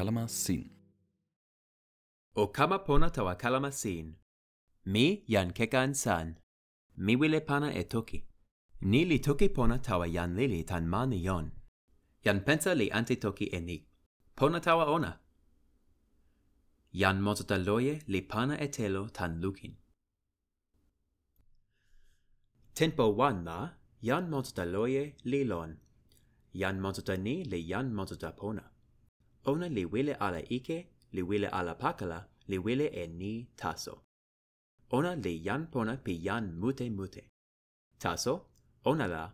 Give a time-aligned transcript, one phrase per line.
[0.00, 0.70] kalama sin.
[2.34, 4.06] O kama pona tawa kalama sin.
[4.92, 6.26] Mi yan kekan san.
[6.96, 8.20] Mi wile pana e toki.
[8.80, 11.46] Ni li toki pona tawa yan lili tan ma ni yon.
[12.26, 13.78] Yan pensa li anti toki e ni.
[14.36, 15.12] Pona tawa ona.
[17.02, 19.74] Yan motota loye li pana e telo tan lukin.
[22.74, 23.60] Tempo wan la,
[24.08, 25.70] yan motota loye li lon.
[26.62, 28.64] Yan motota ni li yan motota pona
[29.44, 34.02] ona li wile ala ike, li wile ala pakala, li wile e ni taso.
[34.90, 37.22] Ona li jan pona pi jan mute mute.
[37.98, 38.34] Taso,
[38.84, 39.32] ona la,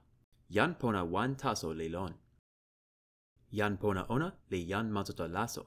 [0.49, 2.15] jan pona wan taso li lon.
[3.51, 5.65] Jan pona ona li jan matoto laso.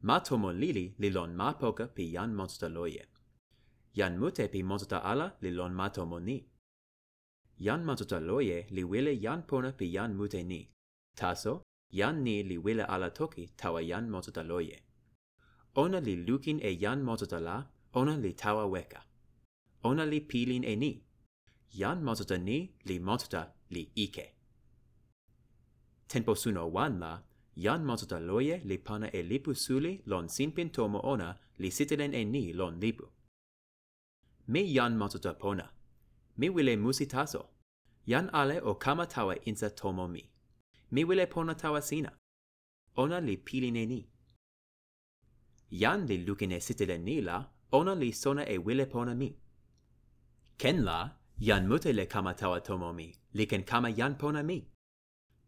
[0.00, 3.04] Ma tomo lili li lon ma poka pi jan monsta loje.
[3.94, 6.38] Jan mute pi monsta ala li lon ma tomo ni.
[7.58, 10.68] Jan matoto loje li wile jan pona pi jan mute ni.
[11.16, 11.62] Taso,
[11.98, 14.78] jan ni li wile ala toki tawa jan motota loje.
[15.82, 17.56] Ona li lukin e jan motota la,
[17.94, 19.00] ona li tawa weka.
[19.84, 20.92] Ona li pilin e ni.
[21.80, 24.26] Jan motota ni li motota li ike.
[26.08, 27.12] Tempo suno wan la,
[27.64, 32.24] jan motota loje li pana e lipu suli lon sinpin tomo ona li sitelen e
[32.24, 33.06] ni lon lipu.
[34.46, 35.66] Mi jan motota pona.
[36.36, 37.42] Mi wile musi taso.
[38.06, 40.33] Jan ale o kama tawa insa tomo mi
[40.90, 42.12] mi wile pona tawa sina.
[42.96, 44.06] Ona li pilin e ni.
[45.70, 49.36] Jan li lukin e sitile ni la, ona li sona e wile pona mi.
[50.58, 54.68] Ken la, jan mute le kama tawa tomo mi, li ken kama jan pona mi.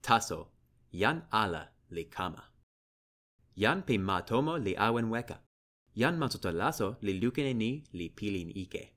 [0.02, 0.48] Taso,
[0.92, 2.42] jan ala li kama.
[3.56, 5.38] Jan pi ma tomo li awen weka.
[5.94, 8.92] Jan matoto laso li lukin e ni li pilin ike.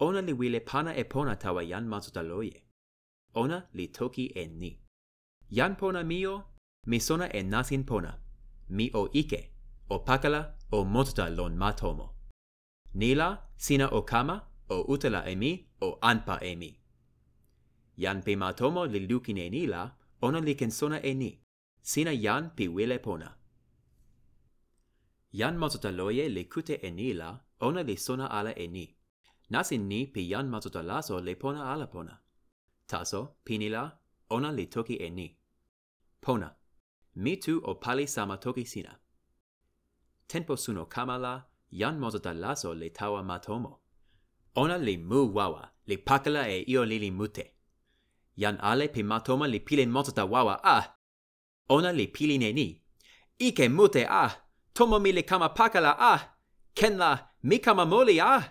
[0.00, 2.62] Ona li wile pana e pona tawa jan matoto loye.
[3.34, 4.83] Ona li toki e ni
[5.56, 6.34] jan pona mio,
[6.86, 8.12] mi sona e nasin pona.
[8.68, 9.40] Mi o ike,
[9.88, 10.40] o pakala,
[10.72, 12.06] o motta lon matomo.
[12.94, 14.36] Nila, sina o kama,
[14.68, 16.70] o utala e mi, o anpa e mi.
[17.96, 19.82] Jan pe matomo li lukin e nila,
[20.22, 21.30] ona li ken sona e ni.
[21.82, 23.28] Sina jan pi wile pona.
[25.32, 27.28] Jan matotaloye li kute e nila,
[27.60, 28.86] ona li sona ala e ni.
[29.50, 32.14] Nasin ni pi jan matotalaso le pona ala pona.
[32.88, 33.82] Taso, pinila,
[34.30, 35.28] ona li toki e ni
[36.24, 36.48] pona.
[37.22, 38.92] Mi tu o pali sama toki sina.
[40.28, 41.34] Tempo suno kamala,
[41.70, 43.72] yan mozo laso le tawa matomo.
[44.56, 47.44] Ona li mu wawa, li pakala e io lili mute.
[48.36, 50.84] Yan ale pi matoma li pilin mozo wawa ah!
[51.68, 52.82] Ona li pili ne ni.
[53.38, 54.32] Ike mute ah!
[54.74, 56.20] Tomo mi li kama pakala ah!
[56.74, 57.10] Ken la,
[57.42, 58.42] mi kama moli ah!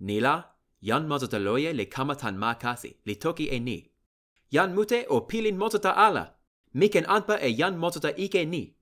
[0.00, 0.34] Nila,
[0.80, 3.78] yan mozo loye li kama tan makasi, li toki e ni.
[4.50, 6.37] Yan mute o pilin mozo ala
[6.74, 8.74] miken anpa e jan motota ike ni.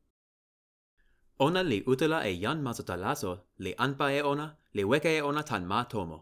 [1.38, 5.42] Ona li utala e jan matota laso, li anpa e ona, li weka e ona
[5.42, 6.18] tan ma tomo.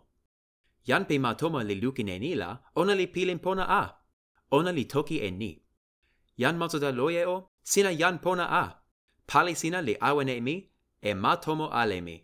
[0.85, 3.83] Jan pi ma tomo li lukin e ni la, ona li pilin pona a.
[4.51, 5.63] Ona li toki e ni.
[6.37, 8.65] Jan matota loje o, sina jan pona a.
[9.27, 10.57] Pali sina li awen e mi,
[11.01, 12.17] e ma tomo ale mi.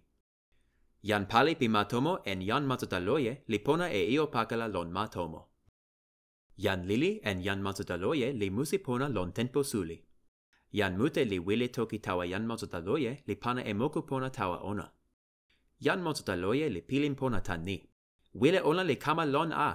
[1.02, 4.90] Jan pali pi ma tomo en jan matota loje, li pona e io pakala lon
[4.92, 5.49] ma tomo.
[6.60, 9.97] Jan lili en jan matsutaloje li musi pona lon tempo suli.
[10.78, 14.87] Jan mute li wile toki tawa jan matsutaloje li pana e moku pona tawa ona.
[15.81, 17.76] Jan matsutaloje li pilin pona tan ni.
[18.41, 19.71] Wile ona li kama lon a.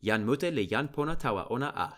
[0.00, 1.88] Jan mute li jan pona tawa ona a.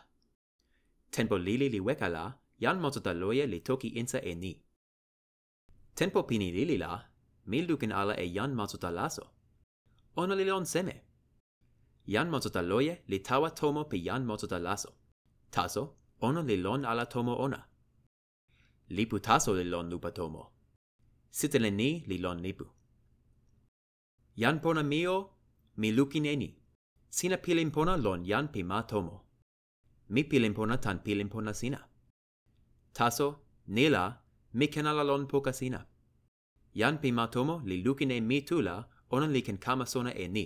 [1.10, 2.24] Tempo lili li weka la,
[2.58, 4.52] jan matsutaloje li toki insa e ni.
[5.94, 6.92] Tempo pini lili la,
[7.46, 9.24] mi lukin ala e jan matsutalaso.
[10.16, 11.13] Ona li lon seme
[12.06, 14.90] jan mozota loje li tawa tomo pi jan mozota laso.
[15.50, 15.82] Taso,
[16.20, 17.60] ono li lon ala tomo ona.
[18.96, 20.42] Lipu taso li lon lupa tomo.
[21.30, 22.66] Sitele ni li lon lipu.
[24.36, 25.16] Jan pona mio,
[25.76, 26.50] mi lukin eni.
[27.16, 29.16] Sina pilin pona lon jan pi ma tomo.
[30.08, 31.80] Mi pilin pona tan pilin pona sina.
[32.92, 33.28] Taso,
[33.66, 34.04] nila,
[34.52, 35.80] mi kenala lon poka sina.
[36.74, 38.76] Jan pi ma tomo li lukin e mi tula,
[39.10, 40.44] ona li ken kama sona e ni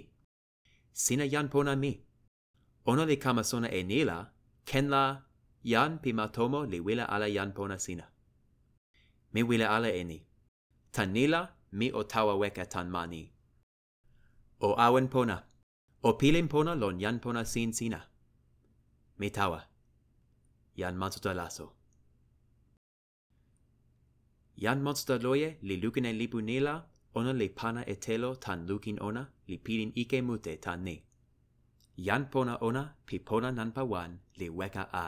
[0.93, 1.93] sina jan pona mi.
[2.87, 4.31] Ona li kama sona e nila,
[4.65, 5.05] ken la
[5.63, 8.07] jan pi matomo li wile ala jan pona sina.
[9.33, 10.19] Mi wile ala e ni.
[10.93, 11.41] Tan nila
[11.73, 13.33] mi o tawa weka tan mani.
[14.61, 15.45] O awen pona.
[16.03, 18.01] O pilin pona lon jan pona sin sina.
[19.19, 19.61] Mi tawa.
[20.77, 21.73] Jan matuta laso.
[24.57, 26.87] Jan monsta loye li lukene lipu nila
[27.19, 30.97] ona le pana e telo tan lukin ona, li pilin ike mute tan ni.
[32.07, 35.07] Jan pona ona, pi pona nanpa wan, li weka a.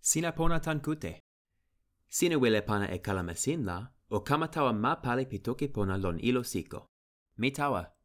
[0.00, 1.12] Sina pona tan kute.
[2.16, 3.76] Sina wile pana e kalama sin la,
[4.10, 6.80] o kama tawa ma pali pi toki pona lon ilo siko.
[7.40, 7.82] Mi tawa,